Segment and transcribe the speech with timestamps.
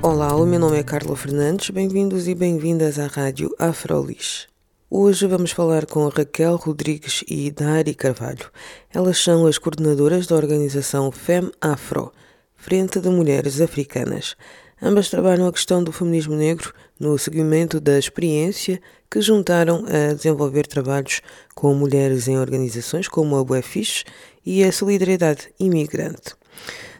[0.00, 4.46] Olá, o meu nome é Carla Fernandes, bem-vindos e bem-vindas à Rádio Afrolis.
[4.88, 8.48] Hoje vamos falar com Raquel Rodrigues e Dari Carvalho.
[8.94, 12.12] Elas são as coordenadoras da organização FEM Afro,
[12.54, 14.36] Frente de Mulheres Africanas.
[14.80, 20.68] Ambas trabalham a questão do feminismo negro no seguimento da experiência que juntaram a desenvolver
[20.68, 21.20] trabalhos
[21.56, 24.04] com mulheres em organizações como a UEFIS
[24.46, 26.36] e a Solidariedade Imigrante.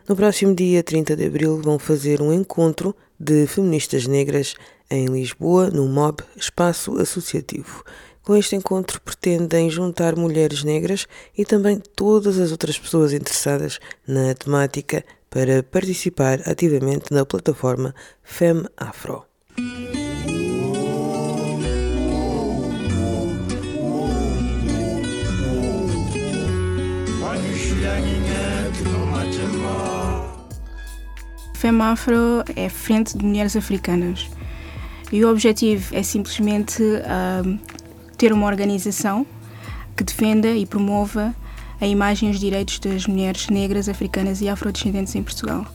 [0.08, 4.54] No próximo dia 30 de abril vão fazer um encontro de feministas negras
[4.90, 7.84] em Lisboa, no MOB Espaço Associativo.
[8.22, 14.34] Com este encontro pretendem juntar mulheres negras e também todas as outras pessoas interessadas na
[14.34, 19.26] temática para participar ativamente na plataforma FEM Afro.
[31.58, 34.30] FEMAFRO é Frente de Mulheres Africanas
[35.10, 37.58] e o objetivo é simplesmente uh,
[38.16, 39.26] ter uma organização
[39.96, 41.34] que defenda e promova
[41.80, 45.66] a imagem e os direitos das mulheres negras, africanas e afrodescendentes em Portugal.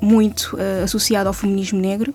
[0.00, 2.14] Muito uh, associado ao feminismo negro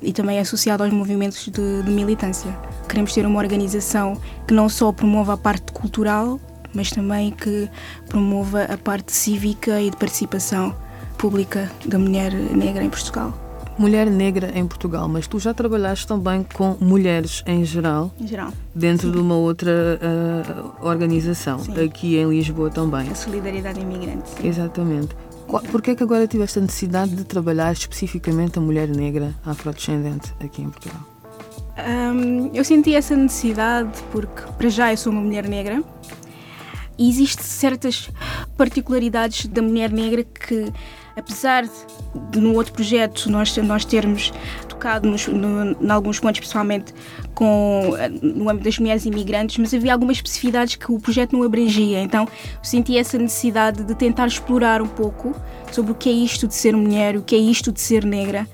[0.00, 2.56] e também associado aos movimentos de, de militância.
[2.88, 6.38] Queremos ter uma organização que não só promova a parte cultural,
[6.72, 7.68] mas também que
[8.08, 10.83] promova a parte cívica e de participação
[11.24, 13.32] pública da mulher negra em Portugal
[13.78, 18.52] mulher negra em Portugal, mas tu já trabalhaste também com mulheres em geral, em geral.
[18.74, 19.12] dentro Sim.
[19.14, 21.82] de uma outra uh, organização, Sim.
[21.82, 23.08] aqui em Lisboa também.
[23.08, 24.28] A Solidariedade Imigrante.
[24.28, 24.46] Sim.
[24.46, 25.16] Exatamente.
[25.72, 30.32] Por que é que agora tiveste a necessidade de trabalhar especificamente a mulher negra afrodescendente
[30.38, 31.00] aqui em Portugal?
[32.14, 35.82] Um, eu senti essa necessidade porque, para já, eu sou uma mulher negra
[36.96, 38.10] e existem certas
[38.56, 40.72] particularidades da mulher negra que
[41.16, 41.64] apesar
[42.30, 44.32] de no outro projeto nós, nós termos
[44.68, 46.92] tocado nos, no, em alguns pontos, principalmente
[47.34, 47.92] com,
[48.22, 52.00] no âmbito das mulheres imigrantes, mas havia algumas especificidades que o projeto não abrangia.
[52.00, 52.28] Então
[52.62, 55.34] senti essa necessidade de tentar explorar um pouco
[55.72, 58.46] sobre o que é isto de ser mulher, o que é isto de ser negra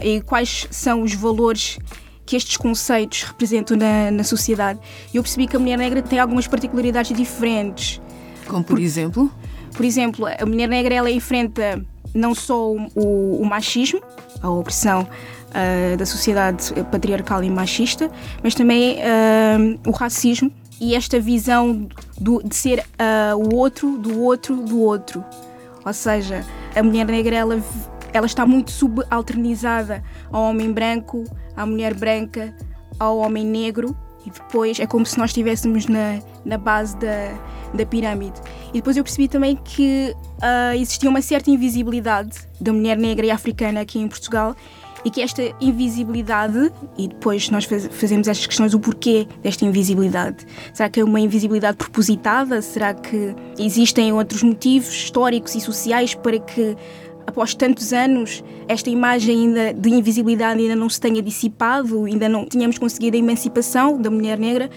[0.00, 1.78] e quais são os valores
[2.24, 4.78] que estes conceitos representam na, na sociedade.
[5.14, 8.02] Eu percebi que a mulher negra tem algumas particularidades diferentes.
[8.46, 9.32] Como por, por exemplo?
[9.72, 11.82] Por exemplo, a mulher negra ela enfrenta
[12.14, 14.00] não só o, o, machismo,
[14.42, 18.10] a opressão uh, da sociedade patriarcal e machista,
[18.42, 21.88] mas também uh, o racismo e esta visão
[22.20, 25.24] do, de ser uh, o outro, do outro, do outro.
[25.84, 27.62] Ou seja, a mulher negra ela,
[28.12, 31.24] ela está muito subalternizada ao homem branco,
[31.56, 32.54] à mulher branca,
[32.98, 33.96] ao homem negro
[34.28, 37.34] e depois é como se nós estivéssemos na, na base da,
[37.72, 38.40] da pirâmide.
[38.70, 43.30] E depois eu percebi também que uh, existia uma certa invisibilidade da mulher negra e
[43.30, 44.54] africana aqui em Portugal
[45.04, 50.44] e que esta invisibilidade, e depois nós faz, fazemos estas questões, o porquê desta invisibilidade.
[50.74, 52.60] Será que é uma invisibilidade propositada?
[52.60, 56.76] Será que existem outros motivos históricos e sociais para que
[57.28, 62.46] após tantos anos, esta imagem ainda de invisibilidade ainda não se tenha dissipado, ainda não
[62.46, 64.70] tínhamos conseguido a emancipação da mulher negra.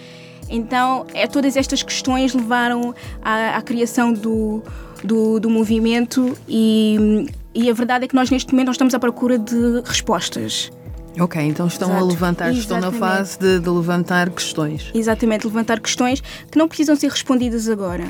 [0.50, 4.62] Então, é, todas estas questões levaram à, à criação do,
[5.02, 8.98] do, do movimento e, e, a verdade é que nós neste momento nós estamos à
[8.98, 10.70] procura de respostas.
[11.18, 12.04] Ok, então estão Exato.
[12.04, 14.90] a levantar, estão na fase de, de levantar questões.
[14.92, 18.04] Exatamente, levantar questões que não precisam ser respondidas agora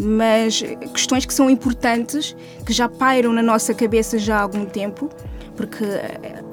[0.00, 5.10] mas questões que são importantes, que já pairam na nossa cabeça já há algum tempo,
[5.56, 5.84] porque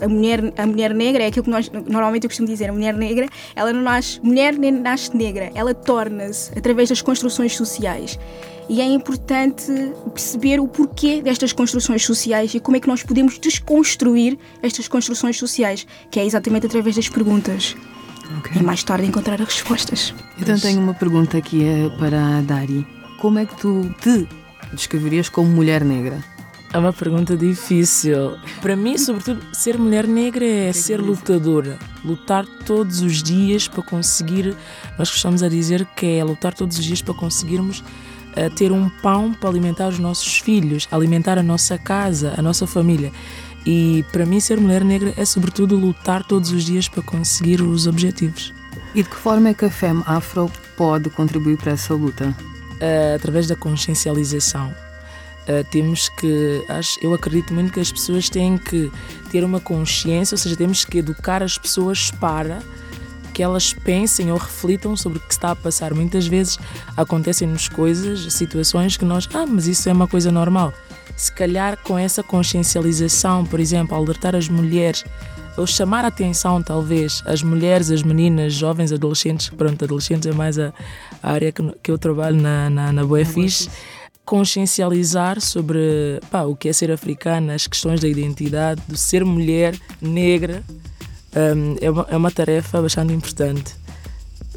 [0.01, 2.93] a mulher, a mulher negra é aquilo que nós normalmente eu costumo dizer, a mulher
[2.93, 8.19] negra, ela não nasce, mulher nem nasce negra, ela torna-se através das construções sociais.
[8.67, 9.71] E é importante
[10.13, 15.39] perceber o porquê destas construções sociais e como é que nós podemos desconstruir estas construções
[15.39, 17.75] sociais, que é exatamente através das perguntas.
[18.39, 18.61] Okay.
[18.61, 20.13] E mais tarde encontrar as respostas.
[20.39, 24.27] Então tenho uma pergunta aqui eh, para a Dari como é que tu te
[24.73, 26.23] descreverias como mulher negra?
[26.71, 28.37] É uma pergunta difícil.
[28.61, 31.79] Para mim, sobretudo, ser mulher negra é ser lutadora.
[32.05, 34.55] Lutar todos os dias para conseguir.
[34.97, 38.87] Nós gostamos a dizer que é lutar todos os dias para conseguirmos uh, ter um
[39.01, 43.11] pão para alimentar os nossos filhos, alimentar a nossa casa, a nossa família.
[43.65, 47.87] E para mim, ser mulher negra é sobretudo lutar todos os dias para conseguir os
[47.87, 48.53] objetivos.
[48.93, 52.35] E de que forma é que a FEM Afro pode contribuir para essa luta?
[52.81, 54.73] Uh, através da consciencialização.
[55.43, 58.91] Uh, temos que, acho, eu acredito muito que as pessoas têm que
[59.31, 62.61] ter uma consciência, ou seja, temos que educar as pessoas para
[63.33, 65.93] que elas pensem ou reflitam sobre o que está a passar.
[65.93, 66.57] Muitas vezes
[66.97, 70.73] acontecem-nos coisas, situações que nós, ah, mas isso é uma coisa normal.
[71.15, 75.05] Se calhar com essa consciencialização, por exemplo, alertar as mulheres
[75.59, 80.57] ou chamar a atenção, talvez, as mulheres, as meninas, jovens, adolescentes, pronto, adolescentes é mais
[80.57, 80.73] a,
[81.21, 83.69] a área que, que eu trabalho na, na, na Boefis,
[84.23, 89.75] consciencializar sobre pá, o que é ser africana, as questões da identidade, do ser mulher
[90.01, 90.63] negra,
[91.35, 93.75] um, é, uma, é uma tarefa bastante importante.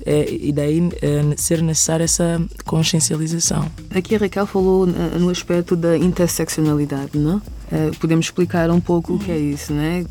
[0.04, 3.70] É, e daí é, ser necessária essa consciencialização.
[3.94, 7.40] Aqui a Raquel falou no aspecto da interseccionalidade, não?
[7.73, 10.05] É, podemos explicar um pouco o que é isso, né?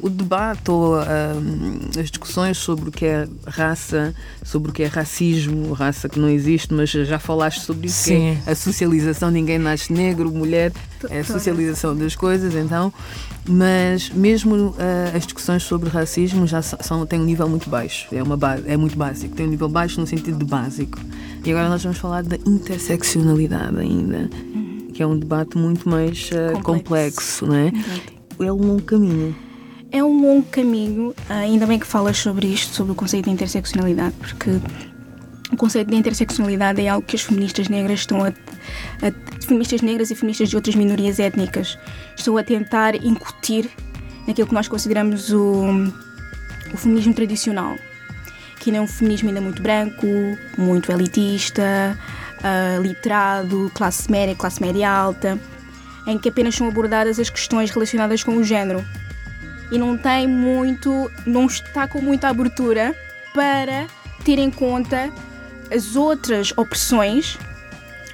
[0.00, 4.14] o debate ou as discussões sobre o que é raça,
[4.44, 8.38] sobre o que é racismo, raça que não existe, mas já falaste sobre isso, Sim.
[8.44, 10.72] que é a socialização, ninguém nasce negro, mulher,
[11.10, 12.92] é a socialização das coisas, então,
[13.48, 14.76] mas mesmo uh,
[15.16, 18.96] as discussões sobre racismo já são, têm um nível muito baixo, é, uma é muito
[18.96, 20.98] básico, tem um nível baixo no sentido de básico.
[21.44, 24.30] E agora nós vamos falar da interseccionalidade ainda,
[24.98, 27.44] que é um debate muito mais uh, complexo.
[27.44, 27.68] complexo, não é?
[27.68, 28.12] Exato.
[28.40, 29.36] É um longo caminho.
[29.92, 34.16] É um longo caminho, ainda bem que falas sobre isto, sobre o conceito de interseccionalidade,
[34.18, 34.50] porque
[35.52, 40.10] o conceito de interseccionalidade é algo que as feministas negras estão a, a, feministas negras
[40.10, 41.78] e feministas de outras minorias étnicas
[42.16, 43.70] estão a tentar incutir
[44.26, 45.92] naquilo que nós consideramos o,
[46.74, 47.76] o feminismo tradicional,
[48.58, 50.08] que ainda é um feminismo ainda muito branco,
[50.58, 51.96] muito elitista,
[52.38, 55.38] uh, literado, classe média, classe média alta,
[56.06, 58.84] em que apenas são abordadas as questões relacionadas com o género.
[59.70, 62.94] E não tem muito, não está com muita abertura
[63.34, 63.86] para
[64.24, 65.10] ter em conta
[65.70, 67.38] as outras opressões,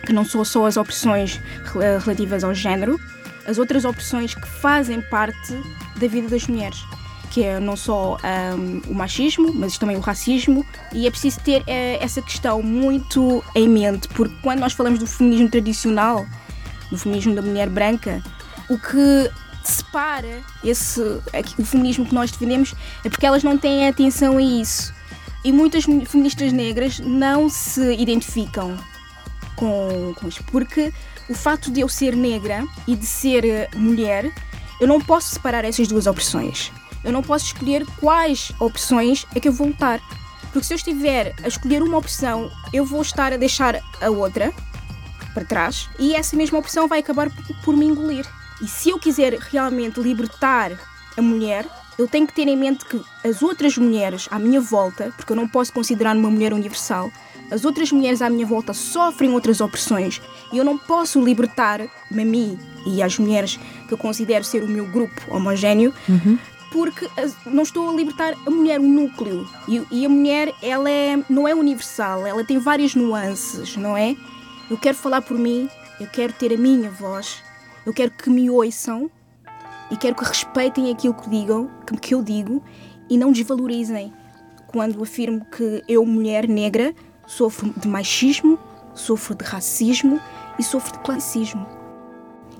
[0.04, 1.40] que não são só as opressões
[2.04, 2.98] relativas ao género,
[3.46, 5.54] as outras opressões que fazem parte
[5.96, 6.82] da vida das mulheres,
[7.34, 8.16] que é não só
[8.56, 13.42] um, o machismo, mas também o racismo, e é preciso ter é, essa questão muito
[13.56, 16.24] em mente, porque quando nós falamos do feminismo tradicional,
[16.92, 18.22] do feminismo da mulher branca,
[18.70, 19.28] o que
[19.64, 21.00] separa esse,
[21.58, 22.72] o feminismo que nós defendemos
[23.04, 24.94] é porque elas não têm atenção a isso.
[25.44, 28.78] E muitas feministas negras não se identificam
[29.56, 30.42] com, com isso.
[30.44, 30.92] Porque
[31.28, 34.32] o fato de eu ser negra e de ser eh, mulher,
[34.80, 36.72] eu não posso separar essas duas opções.
[37.04, 40.00] Eu não posso escolher quais opções é que eu vou lutar.
[40.52, 44.52] Porque se eu estiver a escolher uma opção, eu vou estar a deixar a outra
[45.34, 47.28] para trás e essa mesma opção vai acabar
[47.64, 48.24] por me engolir.
[48.62, 50.72] E se eu quiser realmente libertar
[51.16, 51.66] a mulher,
[51.98, 55.36] eu tenho que ter em mente que as outras mulheres à minha volta, porque eu
[55.36, 57.10] não posso considerar uma mulher universal,
[57.50, 60.20] as outras mulheres à minha volta sofrem outras opressões
[60.52, 64.68] e eu não posso libertar-me a mim e às mulheres que eu considero ser o
[64.68, 65.92] meu grupo homogéneo.
[66.08, 66.38] Uhum.
[66.74, 67.08] Porque
[67.46, 69.48] não estou a libertar a mulher, o núcleo.
[69.68, 74.16] E, e a mulher, ela é, não é universal, ela tem várias nuances, não é?
[74.68, 77.40] Eu quero falar por mim, eu quero ter a minha voz,
[77.86, 79.08] eu quero que me ouçam
[79.88, 81.70] e quero que respeitem aquilo que digam,
[82.02, 82.60] que eu digo
[83.08, 84.12] e não desvalorizem
[84.66, 86.92] quando afirmo que eu, mulher negra,
[87.24, 88.58] sofro de machismo,
[88.96, 90.20] sofro de racismo
[90.58, 91.64] e sofro de classismo.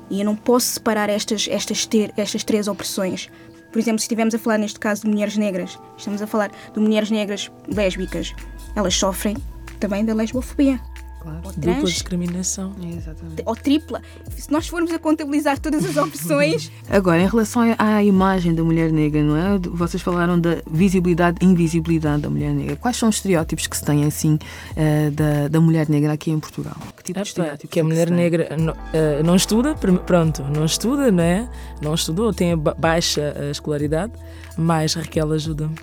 [0.09, 3.28] E eu não posso separar estas, estas, ter, estas três opressões.
[3.75, 6.78] Por exemplo, se estivermos a falar neste caso de mulheres negras, estamos a falar de
[6.78, 8.33] mulheres negras lésbicas,
[8.76, 9.37] elas sofrem
[9.81, 10.81] também da lesbofobia
[11.25, 11.40] claro.
[11.45, 12.73] Ou trans, Dupla discriminação.
[12.97, 13.43] Exatamente.
[13.45, 14.02] Ou tripla.
[14.37, 16.71] Se nós formos a contabilizar todas as opções.
[16.88, 19.59] Agora, em relação à imagem da mulher negra, não é?
[19.59, 22.76] Vocês falaram da visibilidade e invisibilidade da mulher negra.
[22.76, 26.38] Quais são os estereótipos que se têm, assim, uh, da, da mulher negra aqui em
[26.38, 26.76] Portugal?
[26.97, 27.71] Que tipo de estereótipos?
[27.71, 31.49] Que a é mulher negra não, uh, não estuda, pronto, não estuda, não é?
[31.81, 34.12] Não estudou, tem baixa eh, escolaridade,
[34.57, 35.75] mas Raquel ajuda-me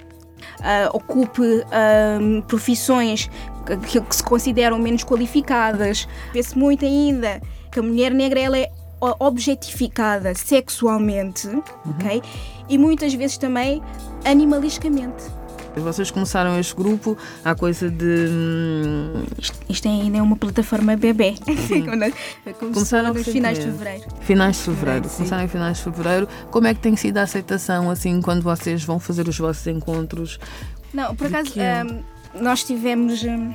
[0.61, 3.29] uh, ocupe uh, profissões
[3.65, 6.07] que, que, se consideram menos qualificadas.
[6.33, 7.41] Vê-se muito ainda
[7.71, 8.69] que a mulher negra ela é
[9.19, 11.63] objetificada sexualmente, uhum.
[11.85, 12.21] ok?
[12.69, 13.81] E muitas vezes também
[14.23, 15.41] animalisticamente.
[15.75, 18.27] Vocês começaram este grupo há coisa de.
[18.29, 21.35] Hum, isto, isto ainda é uma plataforma bebê.
[22.59, 24.03] começaram nos finais de fevereiro.
[24.19, 25.07] Finais de fevereiro.
[25.07, 25.15] Sim.
[25.17, 26.27] Começaram em finais de fevereiro.
[26.49, 30.39] Como é que tem sido a aceitação assim quando vocês vão fazer os vossos encontros?
[30.93, 32.03] Não, por acaso, um,
[32.39, 33.53] nós tivemos um,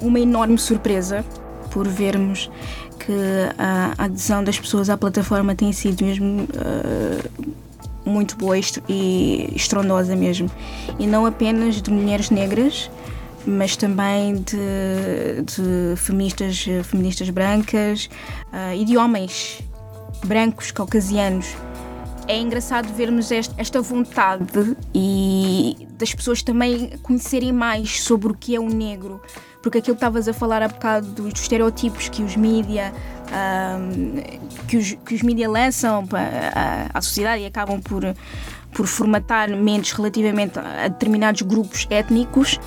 [0.00, 1.24] uma enorme surpresa
[1.70, 2.50] por vermos
[2.98, 3.12] que
[3.58, 7.52] a adesão das pessoas à plataforma tem sido mesmo uh,
[8.04, 8.56] muito boa
[8.88, 10.50] e estrondosa mesmo.
[10.98, 12.90] E não apenas de mulheres negras,
[13.46, 18.08] mas também de, de feministas, feministas brancas
[18.52, 19.60] uh, e de homens
[20.24, 21.56] brancos caucasianos.
[22.32, 28.58] É engraçado vermos esta, vontade e das pessoas também conhecerem mais sobre o que é
[28.58, 29.20] o negro,
[29.62, 32.90] porque aquilo que estavas a falar há bocado dos estereótipos que os mídia
[33.28, 36.08] um, que os, que os lançam
[36.94, 38.02] a sociedade e acabam por,
[38.72, 42.58] por formatar mentes relativamente a determinados grupos étnicos,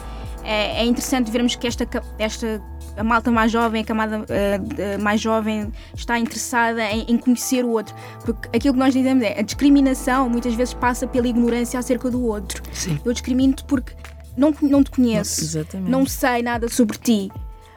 [0.43, 1.88] é, é interessante vermos que esta,
[2.19, 2.62] esta
[2.97, 7.69] a malta mais jovem, a camada uh, mais jovem está interessada em, em, conhecer o
[7.69, 7.95] outro.
[8.23, 12.23] Porque aquilo que nós dizemos é a discriminação muitas vezes passa pela ignorância acerca do
[12.25, 12.61] outro.
[12.73, 12.99] Sim.
[13.03, 13.93] Eu discrimino-te porque
[14.37, 15.89] não, não te conheço, Exatamente.
[15.89, 17.31] não sei nada sobre ti.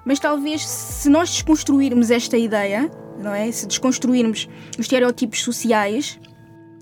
[0.04, 2.90] Mas talvez se nós desconstruirmos esta ideia,
[3.22, 3.50] não é?
[3.52, 4.48] Se desconstruirmos
[4.78, 6.18] os estereótipos sociais,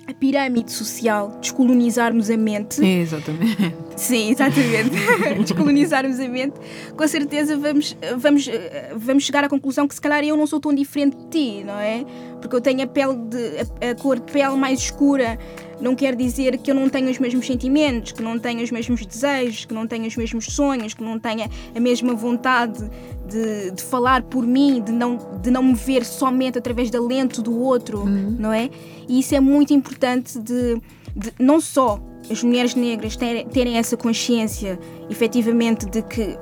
[0.08, 2.84] a pirâmide social, descolonizarmos a mente.
[2.84, 3.75] Exatamente.
[3.96, 4.90] Sim, exatamente.
[5.42, 6.54] descolonizarmos a mente,
[6.96, 8.48] com certeza vamos, vamos,
[8.94, 11.78] vamos chegar à conclusão que se calhar eu não sou tão diferente de ti, não
[11.78, 12.04] é?
[12.40, 15.38] Porque eu tenho a pele de a, a cor de pele mais escura,
[15.80, 19.04] não quer dizer que eu não tenha os mesmos sentimentos, que não tenha os mesmos
[19.04, 22.88] desejos, que não tenha os mesmos sonhos, que não tenha a mesma vontade
[23.28, 27.42] de, de falar por mim, de não, de não me ver somente através da lente
[27.42, 28.37] do outro, uhum.
[28.38, 28.71] não é?
[29.09, 30.80] E isso é muito importante de,
[31.14, 34.78] de não só as mulheres negras terem, terem essa consciência
[35.09, 36.37] efetivamente de que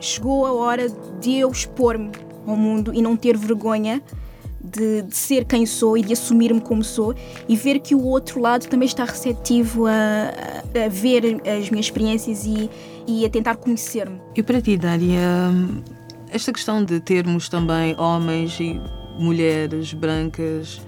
[0.00, 0.88] chegou a hora
[1.20, 2.10] de eu expor-me
[2.46, 4.02] ao mundo e não ter vergonha
[4.60, 7.14] de, de, ser quem sou e de assumir-me como sou
[7.48, 11.86] e ver que o outro lado também está receptivo a, a, a ver as minhas
[11.86, 12.70] experiências e,
[13.06, 14.20] e a tentar conhecer-me.
[14.34, 15.50] E para ti, Dária,
[16.34, 18.80] esta questão de termos também homens e
[19.18, 20.82] mulheres brancas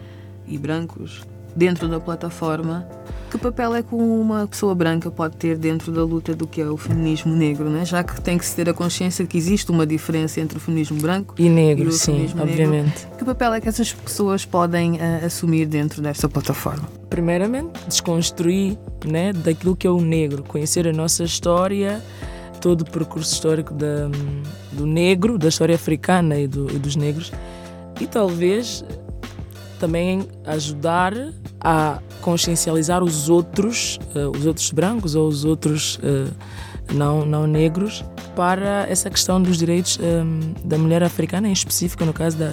[0.47, 1.23] e brancos
[1.55, 2.87] dentro da plataforma
[3.31, 6.67] que papel é que uma pessoa branca pode ter dentro da luta do que é
[6.67, 7.85] o feminismo negro, né?
[7.85, 10.61] já que tem que se ter a consciência de que existe uma diferença entre o
[10.61, 13.05] feminismo branco e negro, e sim, obviamente.
[13.05, 13.19] Negro.
[13.19, 16.89] Que papel é que essas pessoas podem uh, assumir dentro desta plataforma?
[17.11, 22.03] Primeiramente, desconstruir né, daquilo que é o negro, conhecer a nossa história,
[22.61, 24.09] todo o percurso histórico da,
[24.73, 27.33] do negro, da história africana e, do, e dos negros,
[28.01, 28.85] e talvez
[29.79, 31.13] também ajudar
[31.61, 36.33] a consciencializar os outros, uh, os outros brancos ou os outros uh,
[36.95, 42.13] não, não negros para essa questão dos direitos ehm, da mulher africana, em específico no
[42.13, 42.53] caso da,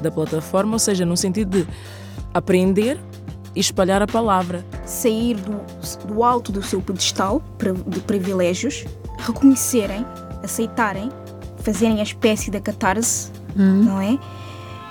[0.00, 1.66] da plataforma, ou seja, no sentido de
[2.32, 2.98] aprender
[3.54, 4.64] e espalhar a palavra.
[4.86, 5.60] Sair do,
[6.06, 7.42] do alto do seu pedestal
[7.86, 8.84] de privilégios,
[9.24, 10.04] reconhecerem,
[10.42, 11.10] aceitarem,
[11.58, 13.84] fazerem a espécie da catarse, hum.
[13.84, 14.18] não é?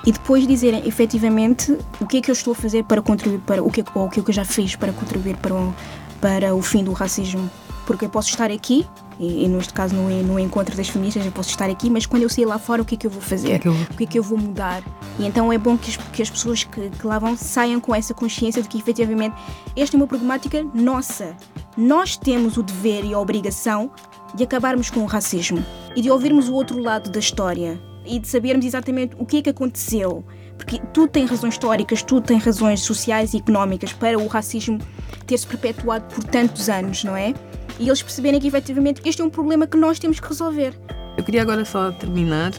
[0.05, 3.63] e depois dizerem efetivamente o que é que eu estou a fazer para contribuir para
[3.63, 5.73] o que, ou o que eu já fiz para contribuir para o,
[6.19, 7.49] para o fim do racismo.
[7.85, 8.87] Porque eu posso estar aqui,
[9.19, 12.23] e, e neste caso no, no encontro das feministas, eu posso estar aqui, mas quando
[12.23, 13.47] eu sair lá fora, o que é que eu vou fazer?
[13.47, 14.81] O que é que eu, que é que eu vou mudar?
[15.19, 17.93] E então é bom que as, que as pessoas que, que lá vão saiam com
[17.93, 19.35] essa consciência de que efetivamente
[19.75, 21.35] esta é uma problemática nossa.
[21.75, 23.91] Nós temos o dever e a obrigação
[24.33, 25.63] de acabarmos com o racismo
[25.95, 29.41] e de ouvirmos o outro lado da história e de sabermos exatamente o que é
[29.41, 30.23] que aconteceu.
[30.57, 34.79] Porque tudo tem razões históricas, tudo tem razões sociais e económicas para o racismo
[35.25, 37.33] ter se perpetuado por tantos anos, não é?
[37.79, 40.73] E eles perceberem que efetivamente este é um problema que nós temos que resolver.
[41.17, 42.51] Eu queria agora só terminar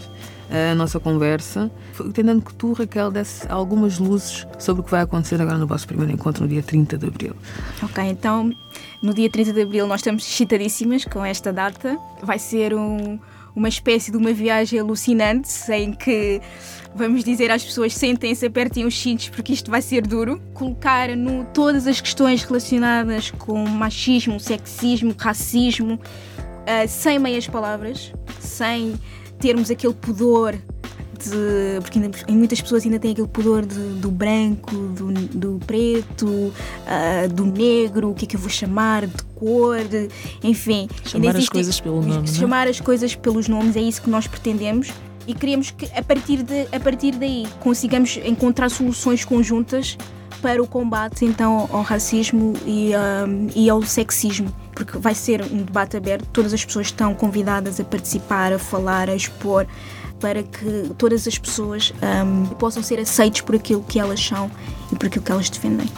[0.50, 1.70] a nossa conversa,
[2.12, 5.86] tentando que tu, Raquel, desse algumas luzes sobre o que vai acontecer agora no vosso
[5.86, 7.34] primeiro encontro no dia 30 de abril.
[7.82, 8.52] Ok, então
[9.02, 11.98] no dia 30 de abril nós estamos excitadíssimas com esta data.
[12.22, 13.18] Vai ser um,
[13.54, 16.40] uma espécie de uma viagem alucinante em que
[16.94, 20.40] vamos dizer às pessoas sentem-se, apertem os cintos porque isto vai ser duro.
[20.52, 28.94] Colocar no todas as questões relacionadas com machismo, sexismo, racismo, uh, sem meias palavras, sem
[29.44, 30.54] termos aquele pudor
[31.22, 36.26] de, porque ainda, muitas pessoas ainda têm aquele pudor de, do branco, do, do preto,
[36.26, 40.08] uh, do negro, o que é que eu vou chamar, de cor, de,
[40.42, 40.88] enfim.
[41.04, 42.26] Chamar as coisas pelo nome.
[42.26, 42.32] É?
[42.32, 44.90] Chamar as coisas pelos nomes, é isso que nós pretendemos
[45.26, 49.96] e queremos que a partir, de, a partir daí consigamos encontrar soluções conjuntas
[50.42, 52.92] para o combate então ao racismo e,
[53.26, 57.80] um, e ao sexismo, porque vai ser um debate aberto, todas as pessoas estão convidadas
[57.80, 59.66] a participar, a falar, a expor
[60.20, 61.92] para que todas as pessoas
[62.24, 64.50] um, possam ser aceites por aquilo que elas são
[64.92, 65.88] e por aquilo que elas defendem.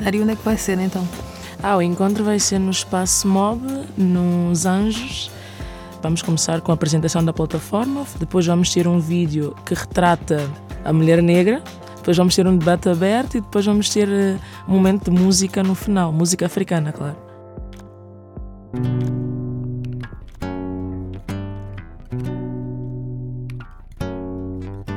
[0.00, 1.06] Dari, onde é que vai ser então?
[1.62, 3.60] Ah, o encontro vai ser no Espaço Mob,
[3.96, 5.30] nos Anjos,
[6.02, 10.50] Vamos começar com a apresentação da plataforma, depois vamos ter um vídeo que retrata
[10.84, 11.62] a mulher negra,
[11.96, 15.62] depois vamos ter um debate aberto e depois vamos ter eh, um momento de música
[15.62, 17.16] no final, música africana, claro.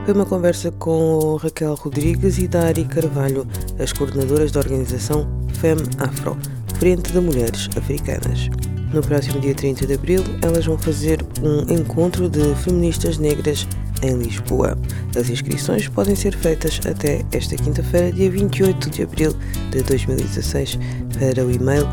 [0.05, 3.47] Foi uma conversa com Raquel Rodrigues e Dari Carvalho,
[3.79, 6.37] as coordenadoras da organização FEM Afro,
[6.79, 8.49] Frente de Mulheres Africanas.
[8.93, 13.67] No próximo dia 30 de abril, elas vão fazer um encontro de feministas negras
[14.03, 14.77] em Lisboa.
[15.17, 19.35] As inscrições podem ser feitas até esta quinta-feira, dia 28 de abril
[19.71, 20.77] de 2016,
[21.17, 21.87] para o e-mail